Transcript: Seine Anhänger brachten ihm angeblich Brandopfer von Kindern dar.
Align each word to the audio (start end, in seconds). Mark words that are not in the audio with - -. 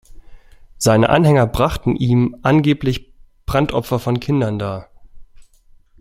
Seine 0.79 1.09
Anhänger 1.11 1.45
brachten 1.45 1.95
ihm 1.95 2.39
angeblich 2.41 3.13
Brandopfer 3.45 3.99
von 3.99 4.19
Kindern 4.19 4.57
dar. 4.57 4.89